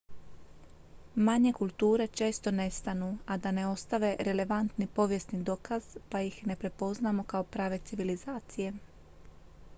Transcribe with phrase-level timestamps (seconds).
[1.15, 7.23] manje kulture često nestanu a da ne ostave relevantni povijesni dokaz pa ih ne prepoznamo
[7.23, 8.73] kao prave civilizacije